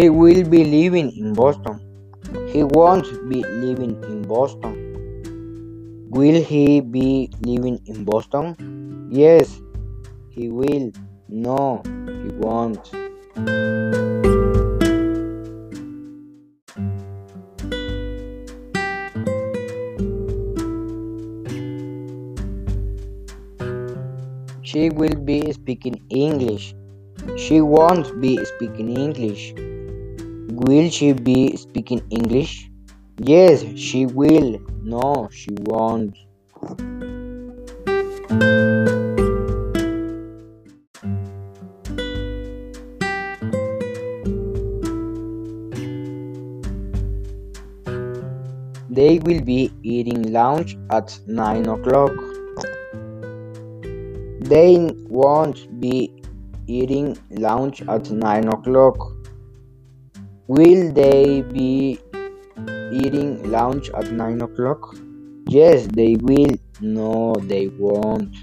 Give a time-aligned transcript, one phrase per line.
[0.00, 1.78] He will be living in Boston.
[2.52, 4.72] He won't be living in Boston.
[6.08, 8.56] Will he be living in Boston?
[9.12, 9.60] Yes,
[10.30, 10.90] he will.
[11.28, 12.80] No, he won't.
[24.62, 26.74] She will be speaking English.
[27.36, 29.52] She won't be speaking English.
[30.52, 32.68] Will she be speaking English?
[33.18, 34.58] Yes, she will.
[34.82, 36.16] No, she won't.
[48.90, 52.12] They will be eating lunch at 9 o'clock.
[54.40, 56.20] They won't be
[56.66, 59.12] eating lunch at 9 o'clock.
[60.50, 62.00] Will they be
[62.92, 64.96] eating lunch at 9 o'clock?
[65.46, 66.56] Yes, they will.
[66.80, 68.34] No, they won't.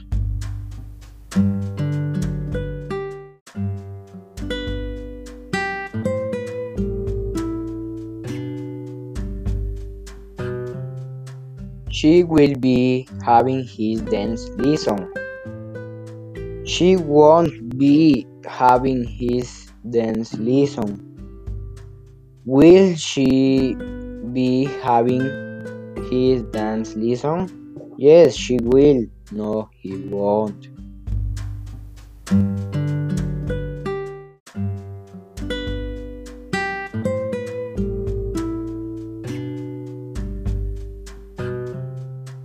[11.91, 15.11] She will be having his dance lesson.
[16.65, 21.16] She won't be having his dance lesson.
[22.47, 23.75] Will she
[24.31, 25.19] be having
[26.09, 27.51] his dance lesson?
[27.97, 29.03] Yes, she will.
[29.33, 30.69] No, he won't.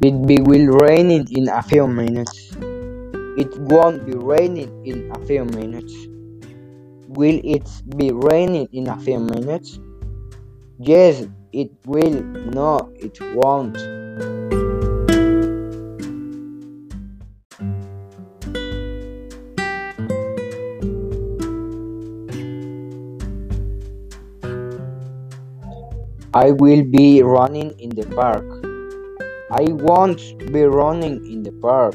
[0.03, 2.51] It be will raining in a few minutes.
[3.39, 5.95] It won't be raining in a few minutes.
[7.07, 9.79] Will it be raining in a few minutes?
[10.85, 12.25] Yes, it will.
[12.43, 13.79] No, it won't.
[26.35, 28.45] I will be running in the park.
[29.53, 30.21] I won't
[30.53, 31.95] be running in the park.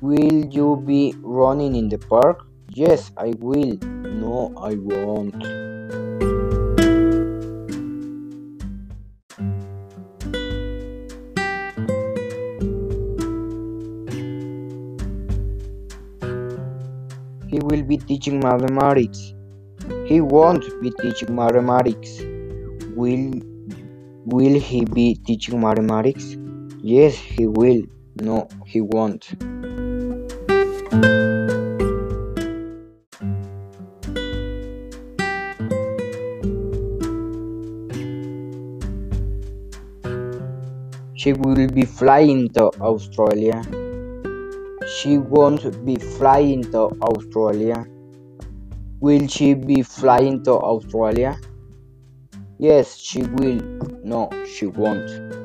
[0.00, 2.46] Will you be running in the park?
[2.70, 3.76] Yes, I will.
[4.06, 5.71] No, I won't.
[17.62, 19.34] Will be teaching mathematics.
[20.06, 22.20] He won't be teaching mathematics.
[22.94, 23.32] Will
[24.26, 26.36] will he be teaching mathematics?
[26.82, 27.82] Yes, he will.
[28.20, 29.32] No, he won't.
[41.14, 43.62] She will be flying to Australia.
[44.96, 47.86] She won't be flying to Australia.
[49.00, 51.36] Will she be flying to Australia?
[52.58, 53.60] Yes, she will.
[54.04, 55.41] No, she won't.